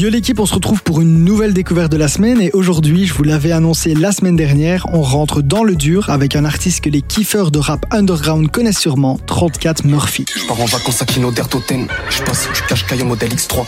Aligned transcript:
Yo 0.00 0.08
l'équipe, 0.08 0.40
on 0.40 0.46
se 0.46 0.54
retrouve 0.54 0.82
pour 0.82 1.02
une 1.02 1.24
nouvelle 1.24 1.52
découverte 1.52 1.92
de 1.92 1.98
la 1.98 2.08
semaine 2.08 2.40
et 2.40 2.50
aujourd'hui, 2.52 3.04
je 3.04 3.12
vous 3.12 3.22
l'avais 3.22 3.52
annoncé 3.52 3.94
la 3.94 4.12
semaine 4.12 4.34
dernière, 4.34 4.86
on 4.94 5.02
rentre 5.02 5.42
dans 5.42 5.62
le 5.62 5.76
dur 5.76 6.08
avec 6.08 6.36
un 6.36 6.46
artiste 6.46 6.82
que 6.82 6.88
les 6.88 7.02
kiffeurs 7.02 7.50
de 7.50 7.58
rap 7.58 7.84
underground 7.90 8.50
connaissent 8.50 8.78
sûrement, 8.78 9.20
34 9.26 9.84
Murphy. 9.84 10.24
Je 10.34 10.46
pars 10.46 10.58
en 10.58 10.64
vacances 10.64 11.02
à 11.02 11.04
Kino 11.04 11.30
d'Ertoten. 11.30 11.86
Je 12.08 12.22
passe 12.22 12.48
du 12.50 12.62
cache 12.66 12.86
caille 12.86 13.02
au 13.02 13.04
modèle 13.04 13.28
X3. 13.28 13.66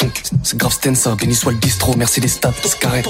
Donc, 0.00 0.22
c'est 0.42 0.56
grave 0.56 0.72
Sten, 0.72 0.94
ça. 0.94 1.14
Béni 1.16 1.34
soit 1.34 1.52
le 1.52 1.58
bistrot. 1.58 1.94
Merci 1.98 2.22
les 2.22 2.28
stats, 2.28 2.54
c'est 2.62 2.78
carré. 2.78 3.02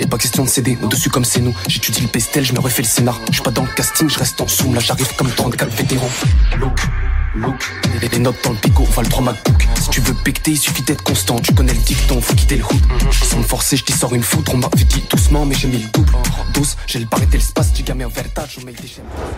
Et 0.00 0.06
pas 0.06 0.16
question 0.16 0.44
de 0.44 0.48
céder. 0.48 0.78
Au-dessus 0.82 1.10
comme 1.10 1.26
c'est 1.26 1.40
nous. 1.40 1.54
J'étudie 1.68 2.00
le 2.00 2.08
pestel, 2.08 2.46
je 2.46 2.54
me 2.54 2.60
refais 2.60 2.80
le 2.80 2.88
scénar. 2.88 3.20
Je 3.28 3.34
suis 3.34 3.42
pas 3.42 3.50
dans 3.50 3.64
le 3.64 3.74
casting, 3.76 4.08
je 4.08 4.18
reste 4.18 4.40
en 4.40 4.48
zoom. 4.48 4.72
Là, 4.72 4.80
j'arrive 4.80 5.14
comme 5.18 5.28
34 5.28 5.70
vétérans. 5.76 6.08
Look. 6.58 6.80
Look, 7.36 7.70
les 8.00 8.18
notes 8.18 8.36
dans 8.44 8.50
le 8.50 8.56
pico, 8.56 8.84
va 8.84 9.02
le 9.02 9.08
3 9.08 9.24
MacBook. 9.24 9.68
Si 9.74 9.90
tu 9.90 10.00
veux 10.00 10.14
pecter, 10.24 10.52
il 10.52 10.56
suffit 10.56 10.82
d'être 10.82 11.02
constant. 11.02 11.38
Tu 11.38 11.52
connais 11.52 11.74
le 11.74 11.78
dicton, 11.80 12.20
faut 12.20 12.34
quitter 12.34 12.56
le 12.56 12.64
hood. 12.64 13.12
Sans 13.12 13.38
me 13.38 13.42
forcer, 13.42 13.76
je 13.76 13.84
t'y 13.84 13.92
sors 13.92 14.14
une 14.14 14.22
foudre. 14.22 14.52
On 14.54 14.58
m'a 14.58 14.70
dit 14.74 15.02
doucement, 15.10 15.44
mais 15.44 15.54
j'ai 15.54 15.68
mis 15.68 15.78
le 15.78 15.88
double. 15.92 16.12
Douce, 16.54 16.76
j'ai 16.86 16.98
le 16.98 17.04
barré 17.04 17.26
l'espace, 17.30 17.74
tu 17.74 17.82
gamin 17.82 18.06
en 18.06 18.08
vertage, 18.08 18.58
on 18.62 18.66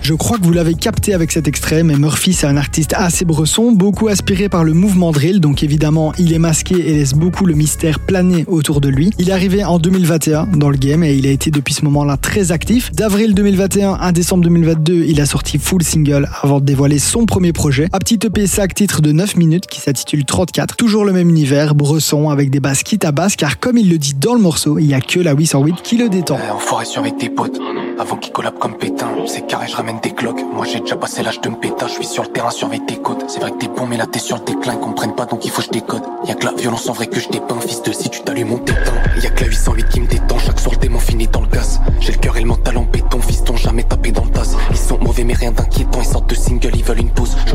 Je 0.00 0.14
crois 0.14 0.38
que 0.38 0.44
vous 0.44 0.52
l'avez 0.52 0.74
capté 0.74 1.12
avec 1.12 1.32
cet 1.32 1.48
extrait, 1.48 1.82
mais 1.82 1.96
Murphy, 1.96 2.32
c'est 2.32 2.46
un 2.46 2.56
artiste 2.56 2.94
assez 2.96 3.24
bresson, 3.24 3.72
beaucoup 3.72 4.06
aspiré 4.06 4.48
par 4.48 4.62
le 4.62 4.74
mouvement 4.74 5.10
drill, 5.10 5.40
donc 5.40 5.64
évidemment, 5.64 6.12
il 6.18 6.32
est 6.32 6.38
masqué 6.38 6.74
et 6.74 6.94
laisse 6.94 7.14
beaucoup 7.14 7.46
le 7.46 7.54
mystère 7.54 7.98
planer 7.98 8.44
autour 8.46 8.80
de 8.80 8.88
lui. 8.88 9.10
Il 9.18 9.30
est 9.30 9.32
arrivé 9.32 9.64
en 9.64 9.80
2021 9.80 10.46
dans 10.54 10.70
le 10.70 10.76
game 10.76 11.02
et 11.02 11.14
il 11.14 11.26
a 11.26 11.30
été 11.30 11.50
depuis 11.50 11.74
ce 11.74 11.84
moment-là 11.86 12.16
très 12.16 12.52
actif. 12.52 12.92
D'avril 12.92 13.34
2021 13.34 13.94
à 13.94 14.12
décembre 14.12 14.44
2022, 14.44 15.04
il 15.08 15.20
a 15.20 15.26
sorti 15.26 15.58
full 15.58 15.82
single 15.82 16.28
avant 16.42 16.60
de 16.60 16.64
dévoiler 16.64 17.00
son 17.00 17.26
premier 17.26 17.52
projet. 17.52 17.87
Un 17.90 17.98
petit 18.00 18.18
EP 18.22 18.44
titre 18.74 19.00
de 19.00 19.12
9 19.12 19.36
minutes 19.36 19.66
qui 19.66 19.80
s'intitule 19.80 20.26
34. 20.26 20.76
Toujours 20.76 21.06
le 21.06 21.12
même 21.12 21.30
univers, 21.30 21.74
bresson 21.74 22.28
avec 22.28 22.50
des 22.50 22.60
basses 22.60 22.82
quitte 22.82 23.06
à 23.06 23.12
basse 23.12 23.34
car 23.34 23.58
comme 23.58 23.78
il 23.78 23.88
le 23.88 23.96
dit 23.96 24.12
dans 24.12 24.34
le 24.34 24.40
morceau, 24.40 24.78
il 24.78 24.86
y 24.86 24.92
a 24.92 25.00
que 25.00 25.18
la 25.20 25.32
808 25.32 25.76
qui 25.82 25.96
le 25.96 26.10
détend. 26.10 26.36
Euh, 26.36 26.52
enfoiré 26.52 26.84
sur 26.84 27.00
avec 27.00 27.16
tes 27.16 27.30
potes, 27.30 27.58
avant 27.98 28.16
qu'ils 28.16 28.32
collabent 28.32 28.58
comme 28.58 28.76
pétain. 28.76 29.08
C'est 29.26 29.46
carré, 29.46 29.68
je 29.68 29.76
ramène 29.76 30.00
des 30.02 30.10
cloques. 30.10 30.42
Moi 30.52 30.66
j'ai 30.70 30.80
déjà 30.80 30.96
passé 30.96 31.22
l'âge 31.22 31.40
de 31.40 31.48
me 31.48 31.56
je 31.86 31.92
suis 31.92 32.04
sur 32.04 32.24
le 32.24 32.28
terrain, 32.28 32.50
surveille 32.50 32.84
tes 32.86 32.96
côtes. 32.96 33.24
C'est 33.28 33.40
vrai 33.40 33.52
que 33.52 33.58
t'es 33.58 33.68
bon, 33.68 33.86
mais 33.86 33.96
là 33.96 34.06
t'es 34.06 34.18
sur 34.18 34.36
le 34.36 34.44
déclin, 34.44 34.74
ils 34.74 34.80
comprennent 34.80 35.14
pas 35.14 35.24
donc 35.24 35.46
il 35.46 35.50
faut 35.50 35.62
que 35.62 35.68
je 35.68 35.72
décode. 35.72 36.02
Y'a 36.26 36.34
que 36.34 36.44
la 36.44 36.52
violence 36.52 36.88
en 36.90 36.92
vrai 36.92 37.06
que 37.06 37.18
je 37.18 37.28
dépeins, 37.30 37.58
fils 37.60 37.82
de 37.82 37.92
si 37.92 38.10
tu 38.10 38.20
t'allumes 38.20 38.48
mon 38.48 38.58
tétin. 38.58 38.92
Y'a 39.22 39.30
que 39.30 39.44
la 39.44 39.50
808 39.50 39.88
qui 39.88 40.00
me 40.00 40.06
détend, 40.06 40.38
chaque 40.38 40.60
soir 40.60 40.74
le 40.74 40.80
démon 40.80 40.98
finit 40.98 41.28
dans 41.28 41.40
le 41.40 41.48
gaz. 41.48 41.80
J'ai 42.00 42.12
le 42.12 42.18
cœur 42.18 42.36
et 42.36 42.40
le 42.40 42.48
mental 42.48 42.76
en 42.76 42.84
béton, 42.84 43.20
fiston, 43.22 43.56
jamais 43.56 43.84
tapé 43.84 44.12
dans 44.12 44.24
le 44.24 44.30
tas. 44.30 44.42
Ils 44.70 44.76
sont 44.76 44.98
mauvais 44.98 45.24
mais 45.24 45.34
rien 45.34 45.52
d'inquiétant, 45.52 46.00
ils 46.00 46.06
sortent 46.06 46.28
de 46.28 46.34
single, 46.34 46.72
ils 46.74 46.84
veulent 46.84 47.00
une 47.00 47.10
pause. 47.10 47.34
Je 47.46 47.54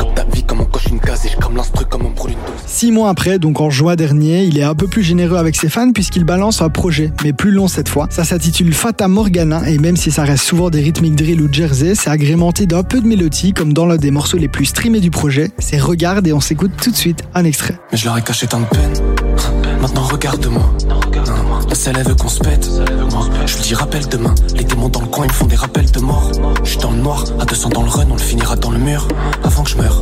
vie 1.15 1.35
comme 1.41 1.55
l'instru 1.55 1.85
comme 1.85 2.05
on 2.05 2.09
brûle 2.09 2.33
une 2.33 2.39
dose. 2.39 2.63
Six 2.65 2.91
mois 2.91 3.09
après, 3.09 3.39
donc 3.39 3.61
en 3.61 3.69
juin 3.69 3.95
dernier, 3.95 4.43
il 4.43 4.57
est 4.57 4.63
un 4.63 4.75
peu 4.75 4.87
plus 4.87 5.03
généreux 5.03 5.37
avec 5.37 5.55
ses 5.55 5.69
fans 5.69 5.91
puisqu'il 5.91 6.23
balance 6.23 6.61
un 6.61 6.69
projet, 6.69 7.11
mais 7.23 7.33
plus 7.33 7.51
long 7.51 7.67
cette 7.67 7.89
fois. 7.89 8.07
Ça 8.09 8.23
s'intitule 8.23 8.73
Fata 8.73 9.07
Morgana 9.07 9.69
et 9.69 9.77
même 9.77 9.97
si 9.97 10.11
ça 10.11 10.23
reste 10.23 10.43
souvent 10.45 10.69
des 10.69 10.81
rythmiques 10.81 11.15
drill 11.15 11.41
ou 11.41 11.51
jersey, 11.51 11.95
c'est 11.95 12.09
agrémenté 12.09 12.65
d'un 12.65 12.83
peu 12.83 13.01
de 13.01 13.07
mélodie 13.07 13.53
comme 13.53 13.73
dans 13.73 13.85
l'un 13.85 13.97
des 13.97 14.11
morceaux 14.11 14.37
les 14.37 14.47
plus 14.47 14.65
streamés 14.65 14.99
du 14.99 15.11
projet. 15.11 15.51
C'est 15.59 15.79
Regarde 15.79 16.25
et 16.27 16.33
on 16.33 16.39
s'écoute 16.39 16.71
tout 16.81 16.91
de 16.91 16.95
suite 16.95 17.23
un 17.33 17.43
extrait. 17.45 17.77
Mais 17.91 17.97
je 17.97 18.05
leur 18.05 18.17
ai 18.17 18.21
caché 18.21 18.47
tant 18.47 18.59
de 18.59 18.65
peine. 18.65 18.93
Maintenant 19.81 20.03
regarde-moi. 20.03 20.73
La 21.67 21.75
selle 21.75 21.95
elle 21.97 22.07
veut 22.07 22.15
qu'on 22.15 22.29
se 22.29 22.39
pète. 22.39 22.69
Je 23.45 23.55
lui 23.55 23.63
dis 23.63 23.75
rappelle 23.75 24.07
demain. 24.07 24.33
Les 24.55 24.63
démons 24.63 24.89
dans 24.89 25.01
le 25.01 25.07
coin 25.07 25.25
ils 25.25 25.29
me 25.29 25.33
font 25.33 25.45
des 25.45 25.55
rappels 25.55 25.91
de 25.91 25.99
mort. 25.99 26.31
Je 26.63 26.69
suis 26.69 26.77
dans 26.77 26.91
le 26.91 26.97
noir, 26.97 27.25
à 27.39 27.45
200 27.45 27.69
dans 27.69 27.83
le 27.83 27.89
run, 27.89 28.05
on 28.09 28.13
le 28.13 28.19
finira 28.19 28.55
dans 28.55 28.71
le 28.71 28.79
mur. 28.79 29.07
Avant 29.43 29.63
que 29.63 29.69
je 29.69 29.77
meure, 29.77 29.99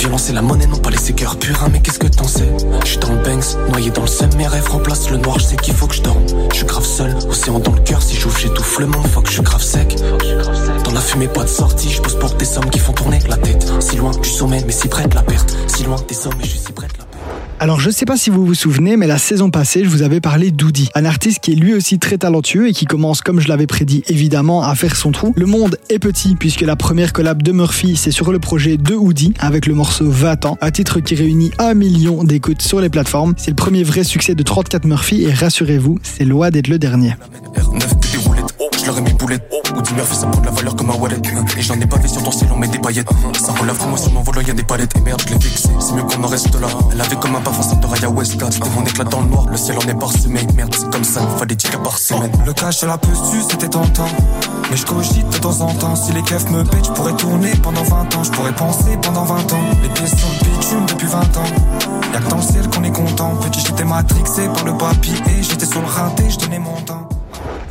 violence 0.00 0.30
et 0.30 0.32
la 0.32 0.40
monnaie 0.40 0.66
n'ont 0.66 0.78
pas 0.78 0.90
laissé 0.90 1.12
cœur 1.12 1.36
pur. 1.36 1.62
Hein, 1.62 1.68
mais 1.70 1.80
qu'est-ce 1.80 1.98
que 1.98 2.06
t'en 2.06 2.26
sais? 2.26 2.48
Je 2.84 2.88
suis 2.88 2.98
dans 2.98 3.12
le 3.12 3.22
Banks, 3.22 3.44
noyé 3.68 3.90
dans 3.90 4.02
le 4.02 4.06
seum. 4.06 4.30
Mes 4.36 4.46
rêves 4.46 4.68
remplacent 4.68 5.10
le 5.10 5.18
noir, 5.18 5.38
je 5.38 5.44
sais 5.44 5.56
qu'il 5.56 5.74
faut 5.74 5.86
que 5.86 5.94
je 5.94 6.02
dorme. 6.02 6.24
Je 6.50 6.56
suis 6.56 6.64
grave 6.64 6.84
seul, 6.84 7.14
océan 7.28 7.58
dans 7.58 7.72
le 7.72 7.80
cœur. 7.80 8.00
Si 8.02 8.16
j'ouvre, 8.16 8.38
j'étouffe 8.38 8.78
le 8.78 8.86
monde. 8.86 9.06
Faut 9.08 9.20
que 9.20 9.28
je 9.28 9.34
suis 9.34 9.42
grave 9.42 9.62
sec. 9.62 9.96
Dans 10.84 10.92
la 10.92 11.00
fumée, 11.00 11.28
pas 11.28 11.44
de 11.44 11.48
sortie. 11.48 11.90
Je 11.90 12.00
pose 12.00 12.18
pour 12.18 12.30
des 12.30 12.44
sommes 12.46 12.70
qui 12.70 12.78
font 12.78 12.92
tourner 12.92 13.18
la 13.28 13.36
tête. 13.36 13.70
Si 13.80 13.96
loin 13.96 14.12
du 14.12 14.28
sommet, 14.28 14.62
mais 14.66 14.72
si 14.72 14.88
près 14.88 15.06
de 15.06 15.14
la 15.14 15.22
perte. 15.22 15.54
Si 15.66 15.84
loin 15.84 15.96
des 16.08 16.14
sommes, 16.14 16.32
mais 16.38 16.44
je 16.44 16.50
suis 16.50 16.60
si 16.60 16.72
près 16.72 16.86
de 16.86 16.92
la. 16.98 17.09
Alors 17.62 17.78
je 17.78 17.90
sais 17.90 18.06
pas 18.06 18.16
si 18.16 18.30
vous 18.30 18.46
vous 18.46 18.54
souvenez, 18.54 18.96
mais 18.96 19.06
la 19.06 19.18
saison 19.18 19.50
passée, 19.50 19.84
je 19.84 19.90
vous 19.90 20.00
avais 20.00 20.22
parlé 20.22 20.50
d'Oudi, 20.50 20.88
un 20.94 21.04
artiste 21.04 21.40
qui 21.40 21.52
est 21.52 21.56
lui 21.56 21.74
aussi 21.74 21.98
très 21.98 22.16
talentueux 22.16 22.70
et 22.70 22.72
qui 22.72 22.86
commence, 22.86 23.20
comme 23.20 23.38
je 23.38 23.48
l'avais 23.48 23.66
prédit, 23.66 24.02
évidemment, 24.08 24.62
à 24.62 24.74
faire 24.74 24.96
son 24.96 25.12
trou. 25.12 25.34
Le 25.36 25.44
monde 25.44 25.76
est 25.90 25.98
petit 25.98 26.36
puisque 26.36 26.62
la 26.62 26.74
première 26.74 27.12
collab 27.12 27.42
de 27.42 27.52
Murphy, 27.52 27.96
c'est 27.96 28.12
sur 28.12 28.32
le 28.32 28.38
projet 28.38 28.78
de 28.78 28.94
Oudi 28.94 29.34
avec 29.38 29.66
le 29.66 29.74
morceau 29.74 30.08
20 30.08 30.46
ans, 30.46 30.58
un 30.62 30.70
titre 30.70 31.00
qui 31.00 31.14
réunit 31.14 31.50
un 31.58 31.74
million 31.74 32.24
d'écoutes 32.24 32.62
sur 32.62 32.80
les 32.80 32.88
plateformes. 32.88 33.34
C'est 33.36 33.50
le 33.50 33.56
premier 33.56 33.82
vrai 33.82 34.04
succès 34.04 34.34
de 34.34 34.42
34 34.42 34.86
Murphy 34.86 35.24
et 35.24 35.30
rassurez-vous, 35.34 35.98
c'est 36.02 36.24
loin 36.24 36.48
d'être 36.48 36.68
le 36.68 36.78
dernier. 36.78 37.12
Je 38.80 38.86
leur 38.86 38.96
ai 38.96 39.02
mis 39.02 39.12
boulette. 39.12 39.42
Ou 39.76 39.82
du 39.82 39.94
Murphy, 39.94 40.16
ça 40.16 40.26
prend 40.26 40.40
de 40.40 40.46
la 40.46 40.52
valeur 40.52 40.74
comme 40.74 40.90
un 40.90 40.94
wallet. 40.94 41.20
Et 41.56 41.62
j'en 41.62 41.74
ai 41.74 41.86
pas 41.86 41.98
vu 41.98 42.08
sur 42.08 42.22
ton 42.22 42.30
style, 42.30 42.48
on 42.52 42.56
met 42.56 42.68
des 42.68 42.78
paillettes. 42.78 43.08
Ça 43.38 43.52
relève 43.52 43.78
moi 43.86 43.98
sur 43.98 44.10
mon 44.12 44.22
volant, 44.22 44.40
y'a 44.40 44.54
des 44.54 44.62
palettes. 44.62 44.96
Et 44.96 45.00
merde, 45.00 45.20
je 45.26 45.34
l'ai 45.34 45.40
fixé. 45.40 45.68
C'est 45.78 45.92
mieux 45.92 46.02
qu'on 46.04 46.24
en 46.24 46.28
reste 46.28 46.58
là. 46.58 46.68
Elle 46.92 47.00
avait 47.00 47.16
comme 47.16 47.36
un 47.36 47.40
parfum, 47.40 47.76
de 47.76 47.86
Raya 47.86 48.08
Westcott. 48.08 48.52
C'était 48.52 48.70
mon 48.70 48.84
éclat 48.84 49.04
dans 49.04 49.20
le 49.20 49.28
noir, 49.28 49.46
le 49.50 49.56
ciel 49.56 49.76
en 49.76 49.82
est 49.82 49.98
parsemé. 49.98 50.46
Merde, 50.54 50.74
c'est 50.74 50.90
comme 50.90 51.04
ça, 51.04 51.20
fallait 51.38 51.56
10 51.56 51.68
cas 51.68 51.78
par 51.78 51.98
semaine. 51.98 52.32
Le 52.46 52.52
cash 52.54 52.82
à 52.82 52.86
la 52.86 52.96
posture, 52.96 53.44
c'était 53.50 53.68
tentant. 53.68 54.08
Mais 54.70 54.76
je 54.76 54.86
cogite 54.86 55.28
de 55.28 55.38
temps 55.38 55.60
en 55.60 55.74
temps. 55.74 55.94
Si 55.94 56.12
les 56.12 56.22
keufs 56.22 56.48
me 56.50 56.64
pètent, 56.64 56.86
je 56.86 56.92
pourrais 56.92 57.16
tourner 57.16 57.52
pendant 57.62 57.82
20 57.82 58.16
ans. 58.16 58.24
Je 58.24 58.30
pourrais 58.30 58.54
penser 58.54 58.96
pendant 59.02 59.24
20 59.24 59.52
ans. 59.52 59.64
Les 59.82 59.88
pieds 59.90 60.06
sont 60.06 60.32
bitume 60.42 60.86
depuis 60.86 61.06
20 61.06 61.18
ans. 61.18 61.50
Y'a 62.14 62.20
que 62.20 62.30
dans 62.30 62.36
le 62.36 62.42
ciel 62.42 62.66
qu'on 62.70 62.82
est 62.84 62.92
content. 62.92 63.36
Petit, 63.42 63.60
j'étais 63.60 63.84
matrixé 63.84 64.48
par 64.54 64.64
le 64.64 64.72
papier. 64.78 65.14
J'étais 65.42 65.66
sur 65.66 65.82
le 65.82 65.86
raté, 65.86 66.30
je 66.30 66.38
donnais 66.38 66.58
mon 66.58 66.80
temps. 66.80 67.09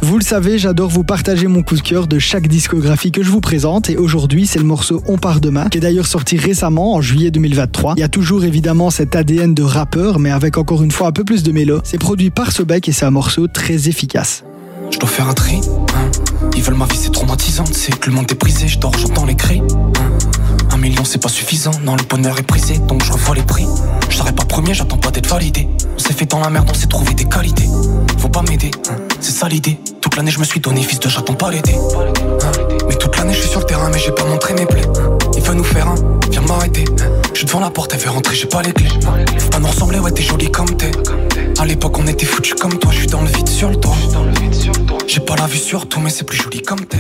Vous 0.02 0.18
le 0.18 0.24
savez, 0.24 0.58
j'adore 0.58 0.90
vous 0.90 1.04
partager 1.04 1.48
mon 1.48 1.62
coup 1.62 1.76
de 1.76 1.82
cœur 1.82 2.08
de 2.08 2.20
chaque 2.20 2.48
discographie 2.48 3.12
que 3.12 3.22
je 3.22 3.30
vous 3.30 3.42
présente 3.42 3.90
et 3.90 3.98
aujourd'hui 3.98 4.48
c'est 4.48 4.60
le 4.60 4.66
morceau 4.66 5.04
On 5.08 5.18
part 5.18 5.42
demain 5.42 5.68
qui 5.68 5.78
est 5.78 5.82
d'ailleurs 5.82 6.08
sorti 6.08 6.38
récemment 6.38 6.94
en 6.94 7.02
juillet 7.02 7.32
2023. 7.32 7.96
Il 7.98 8.00
y 8.00 8.04
a 8.04 8.08
toujours 8.08 8.46
évidemment 8.46 8.92
cet 8.92 9.18
ADN 9.18 9.54
de 9.54 9.64
rappeur 9.64 10.20
mais 10.20 10.32
avec 10.32 10.58
encore 10.58 10.84
une 10.84 10.92
fois 10.92 11.08
un 11.08 11.12
peu 11.12 11.26
plus 11.26 11.44
de 11.44 11.52
mélo. 11.52 11.82
C'est 11.84 11.98
produit 11.98 12.30
par 12.30 12.54
Sobek 12.54 12.88
et 12.88 12.92
c'est 12.94 13.06
un 13.06 13.12
morceau 13.12 13.48
très 13.48 13.90
efficace. 13.90 14.46
Je 14.90 14.98
dois 15.00 15.10
faire 15.10 15.28
un 15.28 15.34
tri, 15.34 15.60
hein. 15.96 16.10
ils 16.56 16.64
veulent 16.64 16.76
ma 16.76 16.86
vie 16.86 16.98
c'est 16.98 17.12
traumatisant, 17.12 17.66
c'est 17.72 18.00
que 18.00 18.10
le 18.10 18.16
monde 18.16 18.32
est 18.32 18.40
brisé, 18.40 18.68
je 18.70 18.80
dors, 18.80 18.98
j'entends 18.98 19.26
les 19.26 19.36
cris. 19.36 19.62
Un 20.72 20.78
million 20.78 21.04
c'est 21.04 21.22
pas 21.22 21.30
suffisant, 21.30 21.72
non 21.84 21.98
le 21.98 22.04
bonheur 22.10 22.40
est 22.40 22.48
brisé 22.48 22.78
donc 22.88 23.04
je 23.04 23.12
revois 23.12 23.36
les 23.36 23.44
prix. 23.44 23.66
Je 24.10 24.16
serai 24.16 24.32
pas 24.32 24.46
premier, 24.46 24.74
j'attends 24.74 24.98
pas 24.98 25.12
d'être 25.12 25.30
validé. 25.30 25.68
Fait 26.20 26.26
dans 26.26 26.42
la 26.42 26.50
merde, 26.50 26.68
on 26.70 26.74
s'est 26.74 26.88
trouvé 26.88 27.14
des 27.14 27.24
qualités. 27.24 27.70
Faut 28.18 28.28
pas 28.28 28.42
m'aider, 28.42 28.72
hein. 28.90 28.98
c'est 29.22 29.32
ça 29.32 29.48
l'idée. 29.48 29.80
Toute 30.02 30.18
l'année 30.18 30.32
je 30.32 30.40
me 30.40 30.44
suis 30.44 30.60
donné, 30.60 30.84
fils 30.84 31.00
de 31.00 31.08
j'attends 31.08 31.34
pas 31.34 31.50
l'été. 31.50 31.76
Hein. 31.76 32.52
Mais 32.90 32.96
toute 32.96 33.16
l'année 33.16 33.34
je 33.34 33.40
suis 33.40 33.50
sur 33.50 33.62
le 33.62 33.66
terrain, 33.66 33.90
mais 33.90 34.00
j'ai 34.00 34.12
pas 34.12 34.26
montré 34.26 34.54
mes 34.54 34.66
plaies. 34.66 34.86
Hein. 34.86 35.18
Il 35.38 35.42
veut 35.42 35.54
nous 35.54 35.64
faire 35.64 35.88
un, 35.88 35.96
viens 36.30 36.42
m'arrêter. 36.42 36.84
Je 37.32 37.38
suis 37.38 37.46
devant 37.46 37.62
la 37.62 37.70
porte, 37.70 37.94
elle 37.94 38.02
veut 38.02 38.10
rentrer, 38.10 38.36
j'ai 38.36 38.48
pas 38.48 38.62
les 38.62 38.74
clés. 38.74 38.90
Faut 39.38 39.50
pas 39.50 39.60
nous 39.60 39.68
ressembler, 39.68 40.00
ouais 40.00 40.12
t'es 40.12 40.24
jolie 40.24 40.52
comme 40.52 40.76
t'es. 40.76 40.92
À 41.58 41.66
l'époque 41.66 41.98
on 41.98 42.06
était 42.06 42.26
foutus 42.26 42.56
comme 42.56 42.78
toi, 42.80 42.92
je 42.92 42.98
suis 42.98 43.08
dans 43.08 43.22
le 43.22 43.30
vide 43.30 43.48
sur 43.48 43.70
le 43.70 43.78
toit. 43.78 43.96
J'ai 45.08 45.22
pas 45.22 45.38
la 45.38 45.48
vue 45.48 45.58
sur 45.58 45.88
tout, 45.88 46.02
mais 46.02 46.10
c'est 46.10 46.26
plus 46.26 46.38
joli 46.38 46.62
comme 46.62 46.86
tel. 46.86 47.00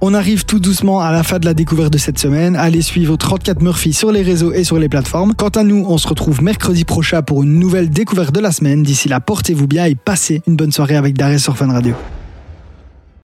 On 0.00 0.14
arrive 0.14 0.44
tout 0.44 0.60
doucement 0.60 1.00
à 1.00 1.10
la 1.10 1.24
fin 1.24 1.40
de 1.40 1.44
la 1.44 1.54
découverte 1.54 1.92
de 1.92 1.98
cette 1.98 2.20
semaine. 2.20 2.54
Allez 2.54 2.82
suivre 2.82 3.16
34 3.16 3.60
Murphy 3.62 3.92
sur 3.92 4.12
les 4.12 4.22
réseaux 4.22 4.52
et 4.52 4.62
sur 4.62 4.78
les 4.78 4.88
plateformes. 4.88 5.34
Quant 5.34 5.48
à 5.48 5.64
nous, 5.64 5.84
on 5.88 5.98
se 5.98 6.06
retrouve 6.06 6.40
mercredi 6.40 6.84
prochain 6.84 7.22
pour 7.22 7.42
une 7.42 7.58
nouvelle 7.58 7.90
découverte 7.90 8.32
de 8.32 8.40
la 8.40 8.52
semaine. 8.52 8.84
D'ici 8.84 9.08
là, 9.08 9.18
portez-vous 9.18 9.66
bien 9.66 9.86
et 9.86 9.96
passez 9.96 10.40
une 10.46 10.54
bonne 10.54 10.70
soirée 10.70 10.96
avec 10.96 11.16
Darès 11.16 11.42
sur 11.42 11.56
Fun 11.56 11.72
Radio. 11.72 11.94